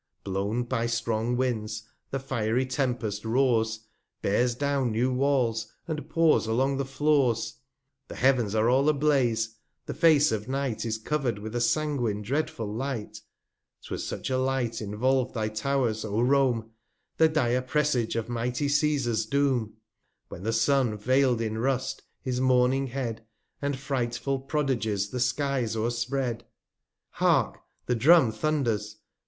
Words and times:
Blown 0.23 0.63
by 0.63 0.87
strong 0.87 1.37
Winds 1.37 1.83
the 2.09 2.17
fiery 2.17 2.65
Tempest 2.65 3.23
roars, 3.23 3.81
Bears 4.23 4.55
down 4.55 4.91
new 4.91 5.13
Walls, 5.13 5.71
and 5.87 6.09
pours 6.09 6.47
along 6.47 6.77
the 6.77 6.85
Floors: 6.85 7.57
The 8.07 8.15
Heav'ns 8.15 8.55
are 8.55 8.67
all 8.67 8.89
a 8.89 8.93
blaze, 8.93 9.57
the 9.85 9.93
Face 9.93 10.31
of 10.31 10.47
Night 10.47 10.81
375 10.81 10.85
Is 10.89 10.97
cover'd 10.97 11.37
with 11.37 11.53
a 11.55 11.61
sanguine 11.61 12.23
dreadful 12.23 12.73
Light; 12.73 13.21
'Twas 13.85 14.03
such 14.03 14.31
a 14.31 14.39
Light 14.39 14.81
involved 14.81 15.35
thy 15.35 15.49
Tow'rs, 15.49 16.03
O 16.03 16.19
Rome, 16.21 16.71
The 17.17 17.29
dire 17.29 17.61
Presage 17.61 18.15
of 18.15 18.27
mighty 18.27 18.69
C&sars 18.69 19.27
Doom, 19.27 19.75
When 20.29 20.41
the 20.41 20.51
Sun 20.51 20.97
veiPd 20.97 21.41
in 21.41 21.59
Rust 21.59 22.01
his 22.23 22.41
mourning 22.41 22.87
Head, 22.87 23.23
And 23.61 23.77
frightful 23.77 24.39
Prodigies 24.39 25.11
the 25.11 25.19
Skies 25.19 25.75
o'erspread. 25.75 26.39
380 26.39 26.45
Hark! 27.11 27.59
the 27.85 27.93
Drum 27.95 28.31
thunders! 28.31 28.97